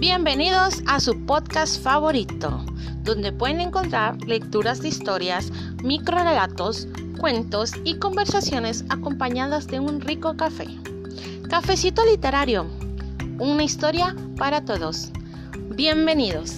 [0.00, 2.64] Bienvenidos a su podcast favorito,
[3.02, 5.52] donde pueden encontrar lecturas de historias,
[5.84, 6.88] microrelatos,
[7.18, 10.68] cuentos y conversaciones acompañadas de un rico café.
[11.50, 12.66] Cafecito literario,
[13.38, 15.10] una historia para todos.
[15.76, 16.54] Bienvenidos.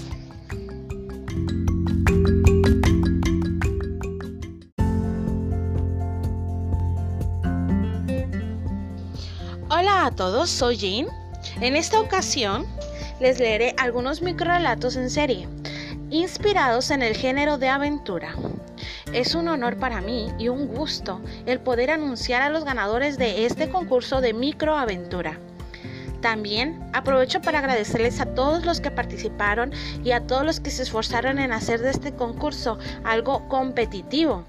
[9.69, 11.07] Hola a todos, soy Jean.
[11.61, 12.65] En esta ocasión
[13.23, 15.49] les leeré algunos microrelatos en serie,
[16.11, 18.35] inspirados en el género de aventura.
[19.13, 23.47] Es un honor para mí y un gusto el poder anunciar a los ganadores de
[23.47, 25.39] este concurso de microaventura.
[26.21, 30.83] También aprovecho para agradecerles a todos los que participaron y a todos los que se
[30.83, 34.45] esforzaron en hacer de este concurso algo competitivo.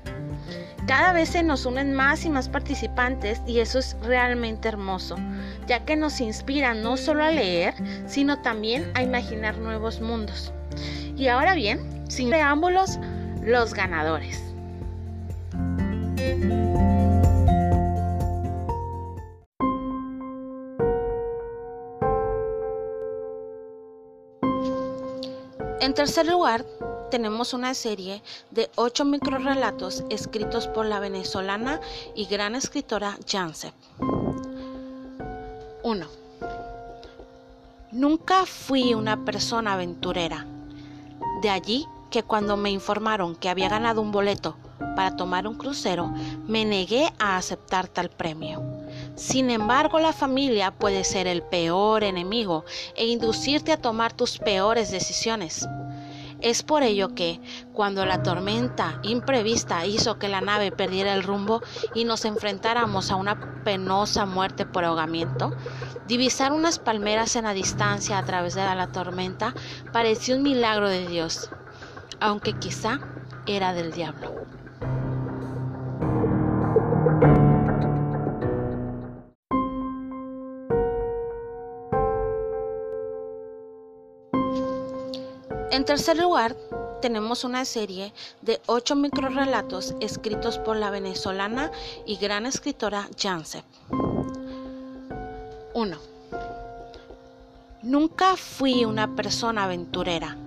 [0.87, 5.15] Cada vez se nos unen más y más participantes y eso es realmente hermoso,
[5.65, 7.73] ya que nos inspira no solo a leer,
[8.05, 10.51] sino también a imaginar nuevos mundos.
[11.15, 12.99] Y ahora bien, sin preámbulos,
[13.41, 14.43] los ganadores.
[25.79, 26.65] En tercer lugar,
[27.13, 31.79] tenemos una serie de ocho microrelatos escritos por la venezolana
[32.15, 33.71] y gran escritora Janse.
[35.83, 36.07] 1.
[37.91, 40.47] Nunca fui una persona aventurera.
[41.43, 44.57] De allí que cuando me informaron que había ganado un boleto
[44.95, 46.11] para tomar un crucero,
[46.47, 48.63] me negué a aceptar tal premio.
[49.15, 54.89] Sin embargo, la familia puede ser el peor enemigo e inducirte a tomar tus peores
[54.89, 55.67] decisiones.
[56.43, 57.41] Es por ello que,
[57.71, 63.15] cuando la tormenta imprevista hizo que la nave perdiera el rumbo y nos enfrentáramos a
[63.15, 65.55] una penosa muerte por ahogamiento,
[66.03, 69.55] divisar unas palmeras en la distancia a través de la tormenta
[69.91, 71.53] pareció un milagro de Dios,
[72.19, 72.99] aunque quizá
[73.45, 74.42] era del diablo.
[85.73, 86.55] En tercer lugar,
[87.01, 88.13] tenemos una serie
[88.43, 91.71] de ocho microrelatos escritos por la venezolana
[92.05, 93.63] y gran escritora Janse.
[95.73, 95.97] 1.
[97.81, 100.37] Nunca fui una persona aventurera.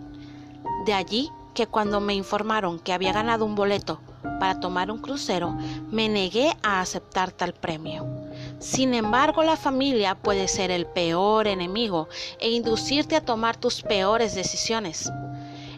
[0.85, 5.57] De allí que cuando me informaron que había ganado un boleto para tomar un crucero,
[5.91, 8.26] me negué a aceptar tal premio.
[8.59, 12.09] Sin embargo, la familia puede ser el peor enemigo
[12.41, 15.13] e inducirte a tomar tus peores decisiones.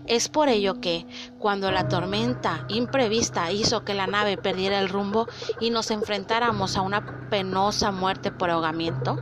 [0.06, 1.06] Es por ello que,
[1.38, 5.28] cuando la tormenta imprevista hizo que la nave perdiera el rumbo
[5.60, 9.20] y nos enfrentáramos a una penosa muerte por ahogamiento,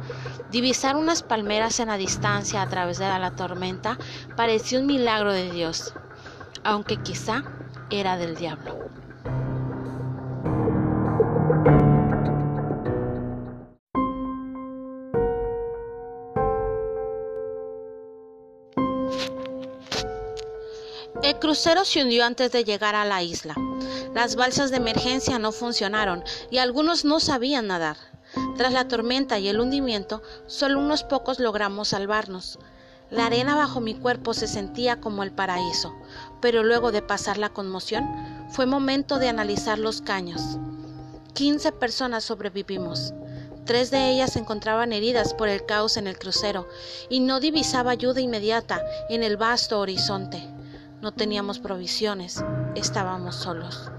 [0.53, 3.99] divisar unas palmeras en la distancia a través de la tormenta
[4.37, 5.93] pareció un milagro de Dios,
[6.63, 7.43] aunque quizá
[7.91, 8.96] era del diablo.
[21.23, 23.55] El crucero se hundió antes de llegar a la isla.
[24.15, 27.97] Las balsas de emergencia no funcionaron y algunos no sabían nadar.
[28.57, 32.59] Tras la tormenta y el hundimiento, solo unos pocos logramos salvarnos.
[33.11, 35.95] La arena bajo mi cuerpo se sentía como el paraíso,
[36.41, 38.05] pero luego de pasar la conmoción,
[38.51, 40.59] fue momento de analizar los caños.
[41.35, 43.15] 15 personas sobrevivimos.
[43.65, 46.69] Tres de ellas se encontraban heridas por el caos en el crucero
[47.09, 50.56] y no divisaba ayuda inmediata en el vasto horizonte.
[51.07, 52.45] No teníamos provisiones,
[52.75, 53.93] estábamos solos.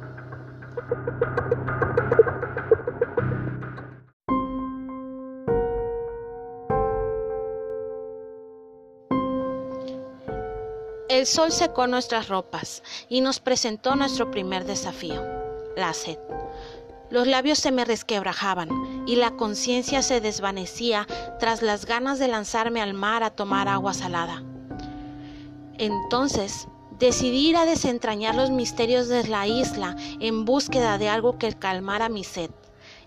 [11.07, 15.23] El sol secó nuestras ropas y nos presentó nuestro primer desafío,
[15.77, 16.19] la sed.
[17.09, 21.07] Los labios se me resquebrajaban y la conciencia se desvanecía
[21.39, 24.43] tras las ganas de lanzarme al mar a tomar agua salada.
[25.77, 26.67] Entonces
[26.99, 32.23] Decidí a desentrañar los misterios de la isla en búsqueda de algo que calmara mi
[32.23, 32.49] sed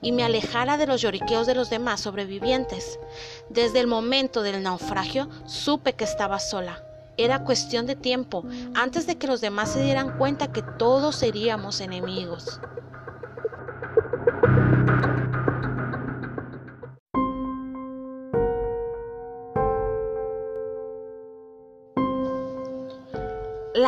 [0.01, 3.01] y me alejara de los lloriqueos de los demás sobrevivientes.
[3.49, 6.85] Desde el momento del naufragio supe que estaba sola.
[7.17, 8.45] Era cuestión de tiempo,
[8.75, 12.61] antes de que los demás se dieran cuenta que todos seríamos enemigos.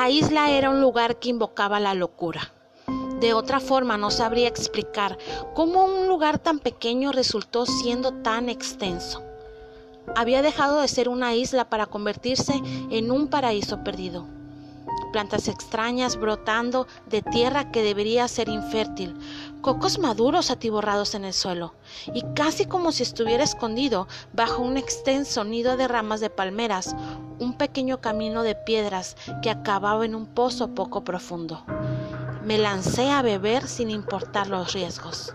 [0.03, 2.53] La isla era un lugar que invocaba la locura.
[3.21, 5.17] De otra forma no sabría explicar
[5.55, 9.23] cómo un lugar tan pequeño resultó siendo tan extenso.
[10.17, 12.61] había dejado de ser una isla para convertirse
[12.91, 14.27] en un paraíso perdido.
[15.13, 19.15] Plantas extrañas brotando de tierra que debería ser infértil,
[19.61, 21.75] cocos maduros atiborrados en el suelo,
[22.15, 26.97] y casi como si estuviera escondido bajo un extenso nido de ramas de palmeras,
[27.39, 31.63] un pequeño camino de piedras que acababa en un pozo poco profundo.
[32.43, 35.35] Me lancé a beber sin importar los riesgos.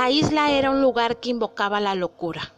[0.00, 2.54] La isla era un lugar que invocaba la locura.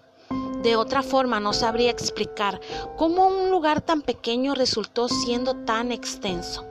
[0.63, 2.61] De otra forma no sabría explicar
[2.97, 6.65] cómo un lugar tan pequeño resultó siendo tan extenso.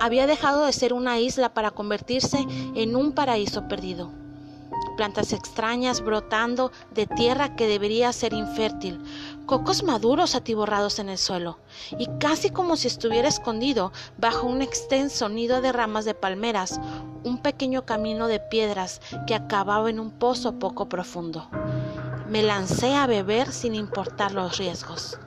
[0.00, 4.23] Había dejado de ser una isla para convertirse en un paraíso perdido
[4.96, 9.00] plantas extrañas brotando de tierra que debería ser infértil,
[9.46, 11.58] cocos maduros atiborrados en el suelo,
[11.98, 16.80] y casi como si estuviera escondido bajo un extenso nido de ramas de palmeras,
[17.24, 21.48] un pequeño camino de piedras que acababa en un pozo poco profundo.
[22.28, 25.18] Me lancé a beber sin importar los riesgos.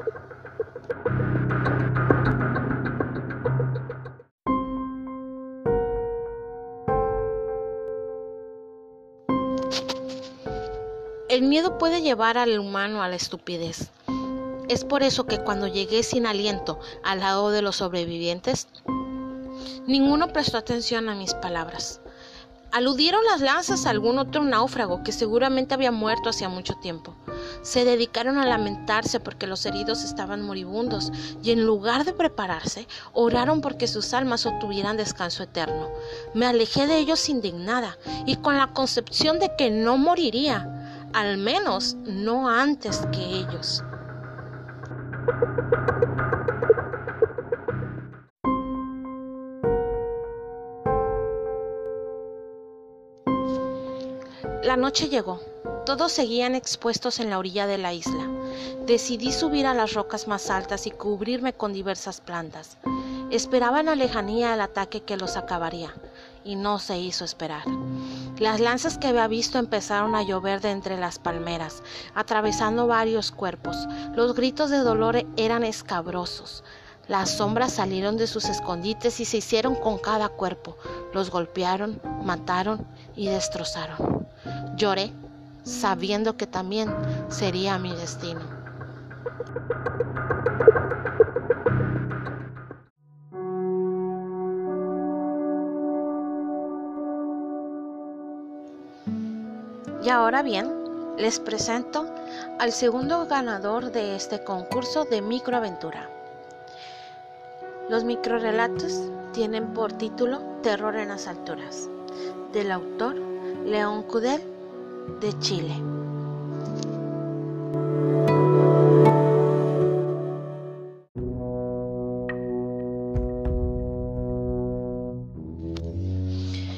[11.38, 13.92] El miedo puede llevar al humano a la estupidez.
[14.69, 18.68] Es por eso que cuando llegué sin aliento al lado de los sobrevivientes,
[19.86, 22.01] ninguno prestó atención a mis palabras.
[22.72, 27.16] Aludieron las lanzas a algún otro náufrago que seguramente había muerto hacía mucho tiempo.
[27.62, 31.12] Se dedicaron a lamentarse porque los heridos estaban moribundos
[31.44, 35.89] y en lugar de prepararse, oraron porque sus almas obtuvieran descanso eterno.
[36.34, 37.95] Me alejé de ellos indignada
[38.25, 40.76] y con la concepción de que no moriría,
[41.13, 43.83] al menos no antes que ellos.
[54.63, 55.39] La noche llegó.
[55.86, 58.27] Todos seguían expuestos en la orilla de la isla.
[58.86, 62.77] Decidí subir a las rocas más altas y cubrirme con diversas plantas.
[63.31, 65.94] Esperaba en la lejanía el ataque que los acabaría,
[66.44, 67.63] y no se hizo esperar.
[68.39, 71.81] Las lanzas que había visto empezaron a llover de entre las palmeras,
[72.13, 73.88] atravesando varios cuerpos.
[74.16, 76.63] Los gritos de dolor eran escabrosos.
[77.07, 80.78] Las sombras salieron de sus escondites y se hicieron con cada cuerpo.
[81.13, 82.86] Los golpearon, mataron
[83.16, 84.28] y destrozaron.
[84.75, 85.12] Lloré,
[85.63, 86.94] sabiendo que también
[87.30, 88.42] sería mi destino.
[100.07, 100.74] Y ahora bien,
[101.18, 102.06] les presento
[102.59, 106.09] al segundo ganador de este concurso de microaventura.
[107.89, 109.01] Los microrelatos
[109.33, 111.89] tienen por título Terror en las alturas,
[112.54, 113.18] del autor
[113.65, 114.42] León Cudel
[115.19, 115.75] de Chile.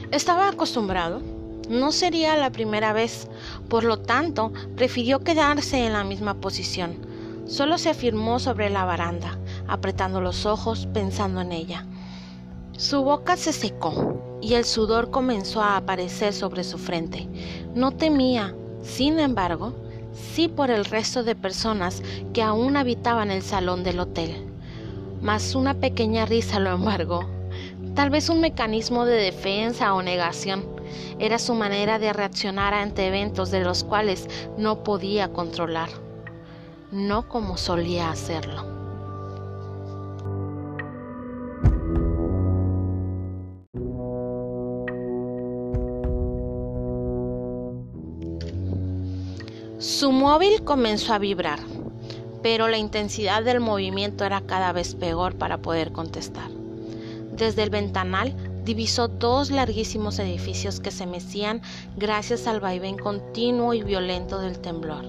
[0.10, 1.22] Estaba acostumbrado
[1.70, 3.28] no sería la primera vez,
[3.70, 6.98] por lo tanto, prefirió quedarse en la misma posición.
[7.46, 11.86] Solo se afirmó sobre la baranda, apretando los ojos, pensando en ella.
[12.72, 17.28] Su boca se secó y el sudor comenzó a aparecer sobre su frente.
[17.76, 19.76] No temía, sin embargo,
[20.14, 22.02] sí por el resto de personas
[22.34, 24.48] que aún habitaban el salón del hotel.
[25.22, 27.30] Mas una pequeña risa lo embargó.
[27.94, 30.79] Tal vez un mecanismo de defensa o negación
[31.20, 34.28] era su manera de reaccionar ante eventos de los cuales
[34.58, 35.90] no podía controlar,
[36.92, 38.80] no como solía hacerlo.
[49.80, 51.60] Su móvil comenzó a vibrar,
[52.42, 56.50] pero la intensidad del movimiento era cada vez peor para poder contestar.
[57.32, 58.36] Desde el ventanal
[58.66, 61.62] divisó dos larguísimos edificios que se mecían
[61.98, 65.06] gracias al vaivén continuo y violento del temblor.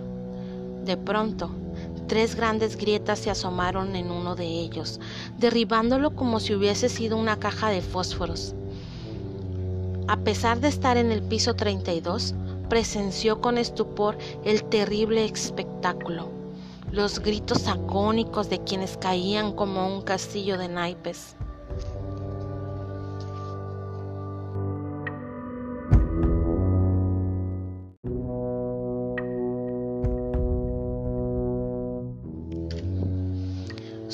[0.85, 1.51] De pronto,
[2.09, 4.99] tres grandes grietas se asomaron en uno de ellos,
[5.39, 8.55] derribándolo como si hubiese sido una caja de fósforos.
[10.09, 12.35] A pesar de estar en el piso 32,
[12.69, 16.31] presenció con estupor el terrible espectáculo,
[16.91, 21.37] los gritos agónicos de quienes caían como un castillo de naipes.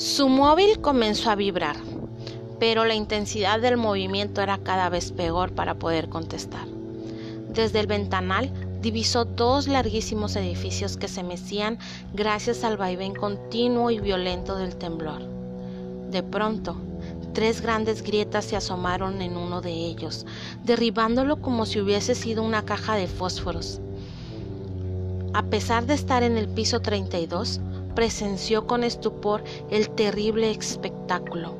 [0.07, 1.75] Su móvil comenzó a vibrar,
[2.59, 6.65] pero la intensidad del movimiento era cada vez peor para poder contestar.
[7.53, 8.49] Desde el ventanal
[8.81, 11.77] divisó dos larguísimos edificios que se mecían
[12.13, 15.23] gracias al vaivén continuo y violento del temblor.
[16.09, 16.77] De pronto,
[17.33, 20.25] tres grandes grietas se asomaron en uno de ellos,
[20.63, 23.81] derribándolo como si hubiese sido una caja de fósforos.
[25.33, 27.59] A pesar de estar en el piso 32,
[27.97, 31.55] presenció con estupor el terrible espectáculo,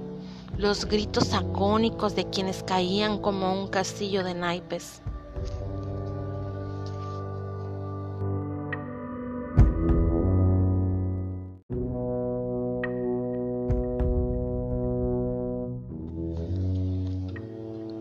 [0.56, 5.02] los gritos agónicos de quienes caían como un castillo de naipes.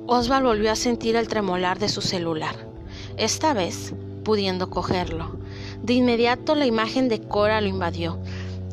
[0.07, 2.55] Oswald volvió a sentir el tremolar de su celular,
[3.17, 3.95] esta vez
[4.27, 5.39] pudiendo cogerlo.
[5.85, 8.19] De inmediato la imagen de Cora lo invadió.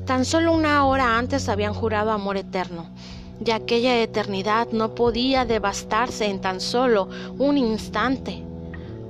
[0.05, 2.89] Tan solo una hora antes habían jurado amor eterno,
[3.43, 8.43] y aquella eternidad no podía devastarse en tan solo un instante.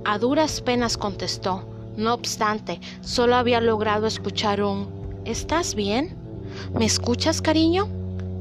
[0.05, 1.63] A duras penas contestó,
[1.97, 6.15] no obstante, solo había logrado escuchar un ¿Estás bien?
[6.77, 7.87] ¿Me escuchas, cariño?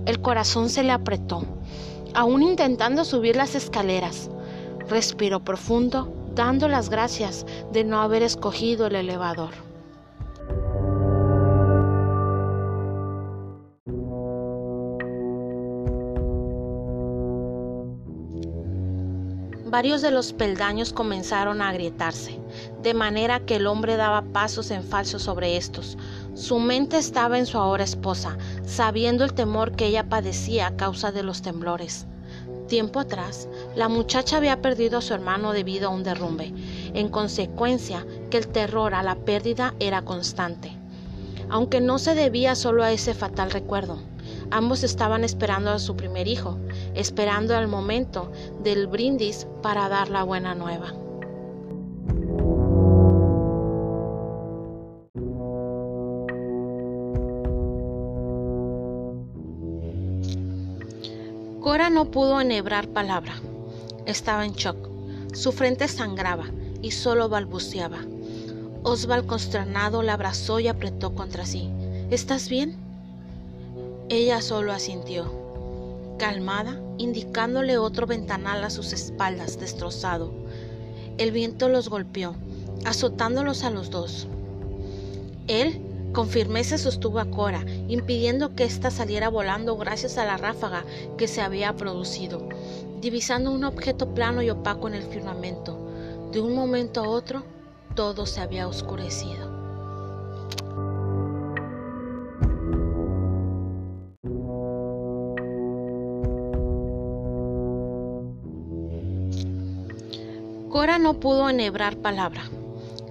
[0.06, 1.46] El corazón se le apretó
[2.14, 4.30] aún intentando subir las escaleras.
[4.88, 9.50] Respiró profundo, dando las gracias de no haber escogido el elevador.
[19.72, 22.38] Varios de los peldaños comenzaron a agrietarse,
[22.82, 25.96] de manera que el hombre daba pasos en falso sobre estos.
[26.34, 28.36] Su mente estaba en su ahora esposa,
[28.66, 32.06] sabiendo el temor que ella padecía a causa de los temblores.
[32.68, 36.52] Tiempo atrás, la muchacha había perdido a su hermano debido a un derrumbe,
[36.92, 40.76] en consecuencia que el terror a la pérdida era constante.
[41.48, 44.00] Aunque no se debía solo a ese fatal recuerdo,
[44.52, 46.58] ambos estaban esperando a su primer hijo,
[46.94, 48.30] esperando el momento
[48.62, 50.92] del brindis para dar la buena nueva.
[61.60, 63.34] Cora no pudo enhebrar palabra.
[64.04, 64.76] Estaba en shock.
[65.32, 66.44] Su frente sangraba
[66.82, 67.98] y solo balbuceaba.
[68.82, 71.70] Oswald consternado la abrazó y apretó contra sí.
[72.10, 72.91] ¿Estás bien?
[74.12, 75.24] Ella solo asintió
[76.18, 80.34] calmada, indicándole otro ventanal a sus espaldas destrozado.
[81.16, 82.34] El viento los golpeó,
[82.84, 84.28] azotándolos a los dos.
[85.48, 85.80] Él
[86.12, 90.84] con firmeza sostuvo a Cora, impidiendo que ésta saliera volando gracias a la ráfaga
[91.16, 92.46] que se había producido,
[93.00, 95.78] divisando un objeto plano y opaco en el firmamento.
[96.32, 97.44] De un momento a otro,
[97.94, 99.51] todo se había oscurecido.
[111.02, 112.44] No pudo enhebrar palabra.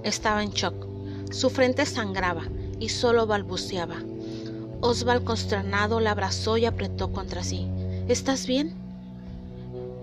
[0.03, 0.87] Estaba en shock.
[1.29, 2.43] Su frente sangraba
[2.79, 3.97] y solo balbuceaba.
[4.79, 7.67] Oswald consternado la abrazó y apretó contra sí.
[8.07, 8.73] ¿Estás bien?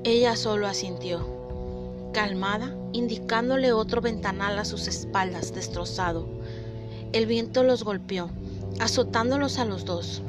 [0.05, 1.27] Ella solo asintió,
[2.13, 6.29] calmada, indicándole otro ventanal a sus espaldas destrozado.
[7.13, 8.31] El viento los golpeó,
[8.81, 10.23] azotándolos a los dos.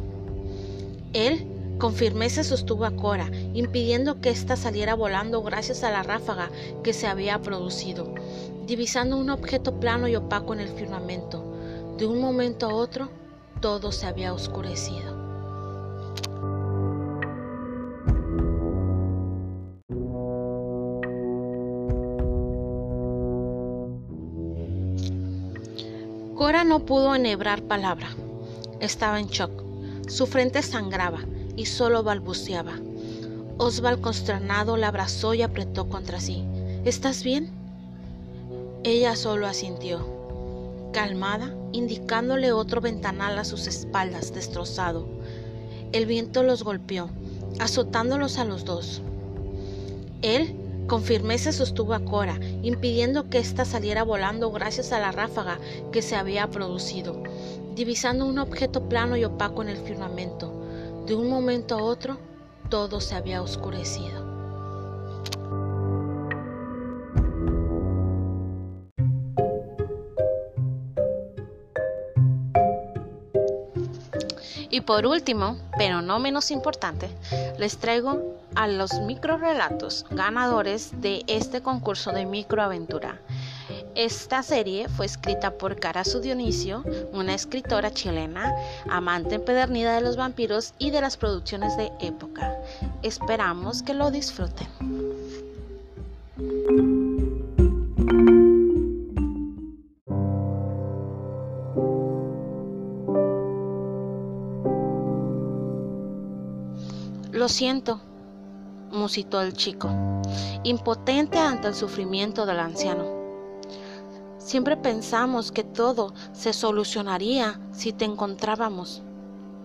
[1.14, 1.46] Él
[1.80, 6.52] con firmeza sostuvo a Cora, impidiendo que ésta saliera volando gracias a la ráfaga
[6.84, 8.14] que se había producido,
[8.68, 11.42] divisando un objeto plano y opaco en el firmamento.
[11.98, 13.10] De un momento a otro,
[13.62, 15.18] todo se había oscurecido.
[26.36, 28.10] Cora no pudo enhebrar palabra.
[28.82, 29.64] Estaba en shock.
[30.08, 31.20] Su frente sangraba
[31.60, 32.80] y solo balbuceaba.
[33.58, 36.46] Oswald consternado la abrazó y apretó contra sí.
[36.86, 37.50] ¿Estás bien?
[38.86, 40.08] Ella solo asintió,
[40.94, 45.06] calmada, indicándole otro ventanal a sus espaldas destrozado.
[45.92, 47.10] El viento los golpeó,
[47.60, 49.02] azotándolos a los dos.
[50.22, 50.56] Él
[50.88, 55.60] con firmeza sostuvo a Cora, impidiendo que ésta saliera volando gracias a la ráfaga
[55.92, 57.22] que se había producido,
[57.76, 60.59] divisando un objeto plano y opaco en el firmamento.
[61.10, 62.20] De un momento a otro,
[62.70, 64.24] todo se había oscurecido.
[74.70, 77.10] Y por último, pero no menos importante,
[77.58, 83.20] les traigo a los microrelatos ganadores de este concurso de microaventura.
[83.96, 88.56] Esta serie fue escrita por Carasu Dionisio, una escritora chilena,
[88.90, 92.56] amante empedernida de los vampiros y de las producciones de época.
[93.02, 94.68] Esperamos que lo disfruten.
[107.32, 108.00] Lo siento,
[108.92, 109.90] musitó el chico,
[110.64, 113.19] impotente ante el sufrimiento del anciano.
[114.50, 119.04] Siempre pensamos que todo se solucionaría si te encontrábamos.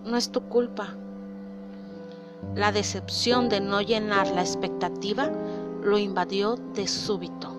[0.05, 0.93] No es tu culpa.
[2.53, 5.31] La decepción de no llenar la expectativa
[5.81, 7.51] lo invadió de súbito.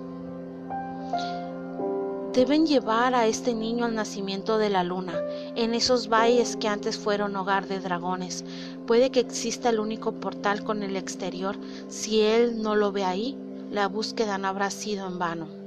[2.33, 5.21] Deben llevar a este niño al nacimiento de la luna,
[5.57, 8.45] en esos valles que antes fueron hogar de dragones.
[8.87, 11.57] Puede que exista el único portal con el exterior.
[11.89, 13.37] Si él no lo ve ahí,
[13.73, 15.66] la búsqueda no habrá sido en vano.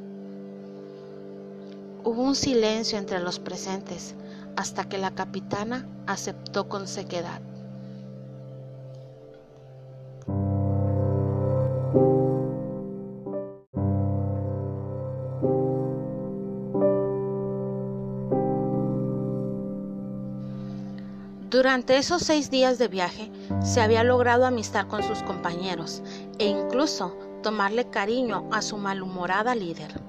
[2.03, 4.15] Hubo un silencio entre los presentes
[4.55, 7.41] hasta que la capitana aceptó con sequedad.
[21.49, 23.29] Durante esos seis días de viaje
[23.61, 26.01] se había logrado amistad con sus compañeros
[26.37, 30.08] e incluso tomarle cariño a su malhumorada líder.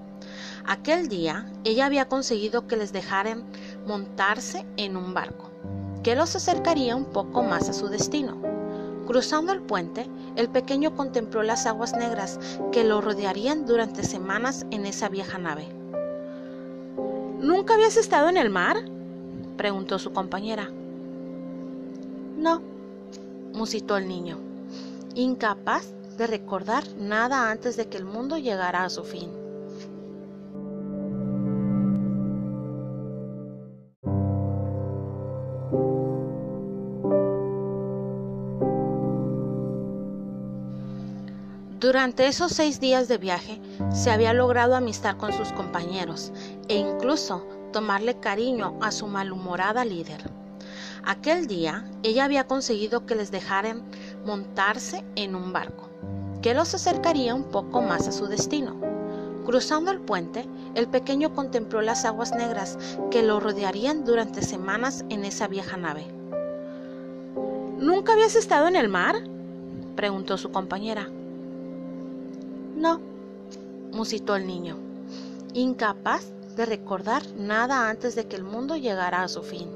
[0.67, 3.45] Aquel día ella había conseguido que les dejaran
[3.87, 5.51] montarse en un barco,
[6.03, 8.37] que los acercaría un poco más a su destino.
[9.07, 12.39] Cruzando el puente, el pequeño contempló las aguas negras
[12.71, 15.67] que lo rodearían durante semanas en esa vieja nave.
[17.41, 18.77] ¿Nunca habías estado en el mar?
[19.57, 20.71] preguntó su compañera.
[22.37, 22.63] No,
[23.53, 24.39] musitó el niño,
[25.15, 29.40] incapaz de recordar nada antes de que el mundo llegara a su fin.
[41.91, 43.61] Durante esos seis días de viaje
[43.93, 46.31] se había logrado amistad con sus compañeros
[46.69, 50.23] e incluso tomarle cariño a su malhumorada líder.
[51.03, 53.83] Aquel día ella había conseguido que les dejaran
[54.25, 55.91] montarse en un barco,
[56.43, 58.77] que los acercaría un poco más a su destino.
[59.45, 62.79] Cruzando el puente, el pequeño contempló las aguas negras
[63.11, 66.07] que lo rodearían durante semanas en esa vieja nave.
[67.81, 69.17] ¿Nunca habías estado en el mar?
[69.97, 71.11] preguntó su compañera.
[72.81, 72.99] No,
[73.93, 74.79] musitó el niño,
[75.53, 76.25] incapaz
[76.57, 79.69] de recordar nada antes de que el mundo llegara a su fin.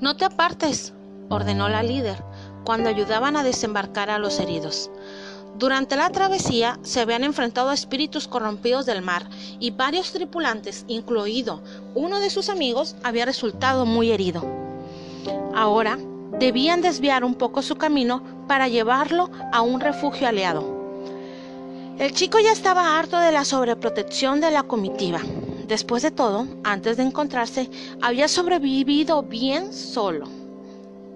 [0.00, 0.94] No te apartes,
[1.28, 2.16] ordenó la líder,
[2.64, 4.90] cuando ayudaban a desembarcar a los heridos.
[5.58, 9.28] Durante la travesía se habían enfrentado a espíritus corrompidos del mar
[9.60, 11.60] y varios tripulantes, incluido
[11.94, 14.44] uno de sus amigos, había resultado muy herido.
[15.54, 15.98] Ahora
[16.38, 20.82] debían desviar un poco su camino para llevarlo a un refugio aliado.
[21.98, 25.20] El chico ya estaba harto de la sobreprotección de la comitiva.
[25.68, 30.26] Después de todo, antes de encontrarse, había sobrevivido bien solo.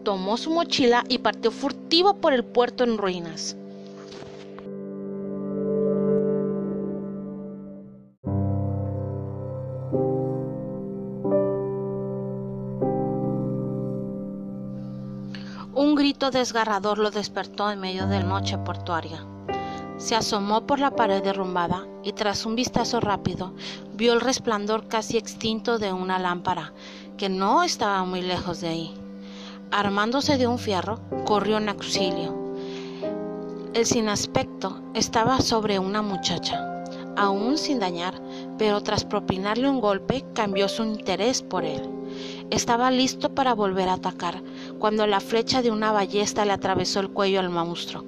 [0.05, 3.57] Tomó su mochila y partió furtivo por el puerto en ruinas.
[16.17, 19.23] Grito desgarrador lo despertó en medio de la noche portuaria.
[19.99, 23.53] Se asomó por la pared derrumbada y tras un vistazo rápido
[23.93, 26.73] vio el resplandor casi extinto de una lámpara
[27.19, 28.95] que no estaba muy lejos de ahí.
[29.71, 32.35] Armándose de un fierro, corrió en auxilio.
[33.75, 36.83] El sin aspecto estaba sobre una muchacha,
[37.15, 38.15] aún sin dañar,
[38.57, 41.83] pero tras propinarle un golpe cambió su interés por él.
[42.49, 44.43] Estaba listo para volver a atacar,
[44.79, 48.05] cuando la flecha de una ballesta le atravesó el cuello al monstruo.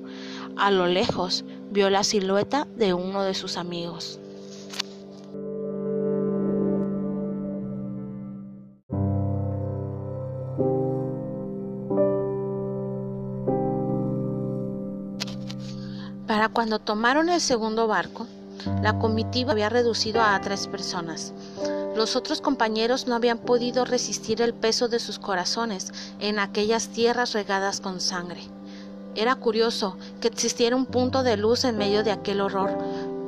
[0.56, 4.20] A lo lejos vio la silueta de uno de sus amigos.
[16.26, 18.26] Para cuando tomaron el segundo barco,
[18.82, 21.32] la comitiva había reducido a tres personas.
[21.98, 27.32] Los otros compañeros no habían podido resistir el peso de sus corazones en aquellas tierras
[27.32, 28.40] regadas con sangre.
[29.16, 32.78] Era curioso que existiera un punto de luz en medio de aquel horror,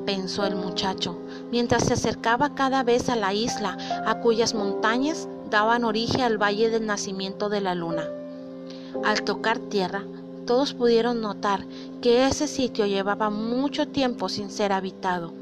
[0.07, 1.19] pensó el muchacho,
[1.51, 6.71] mientras se acercaba cada vez a la isla a cuyas montañas daban origen al valle
[6.71, 8.05] del nacimiento de la luna.
[9.05, 10.05] Al tocar tierra,
[10.47, 11.67] todos pudieron notar
[12.01, 15.40] que ese sitio llevaba mucho tiempo sin ser habitado.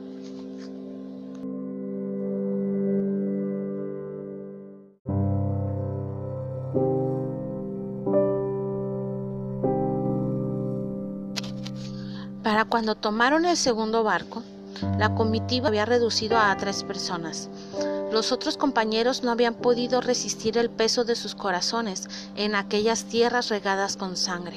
[12.59, 14.43] Para cuando tomaron el segundo barco,
[14.99, 17.49] la comitiva había reducido a tres personas.
[18.11, 23.49] Los otros compañeros no habían podido resistir el peso de sus corazones en aquellas tierras
[23.49, 24.57] regadas con sangre.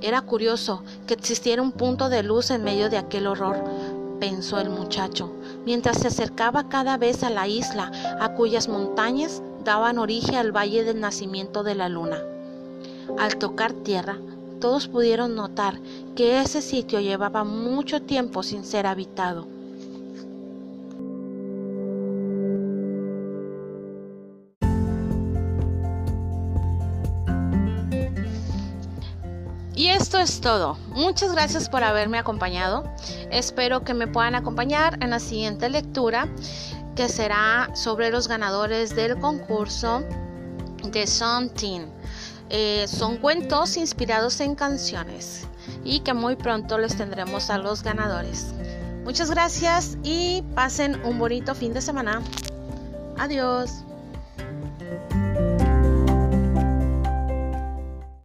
[0.00, 3.62] Era curioso que existiera un punto de luz en medio de aquel horror,
[4.18, 5.30] pensó el muchacho,
[5.66, 10.82] mientras se acercaba cada vez a la isla a cuyas montañas daban origen al valle
[10.82, 12.22] del nacimiento de la luna.
[13.18, 14.16] Al tocar tierra,
[14.58, 15.80] todos pudieron notar
[16.16, 19.46] que ese sitio llevaba mucho tiempo sin ser habitado.
[29.78, 30.76] Y esto es todo.
[30.88, 32.82] Muchas gracias por haberme acompañado.
[33.30, 36.28] Espero que me puedan acompañar en la siguiente lectura,
[36.96, 40.02] que será sobre los ganadores del concurso
[40.82, 41.48] de Son
[42.50, 45.46] eh, son cuentos inspirados en canciones
[45.84, 48.52] y que muy pronto les tendremos a los ganadores.
[49.04, 52.22] Muchas gracias y pasen un bonito fin de semana.
[53.16, 53.84] Adiós.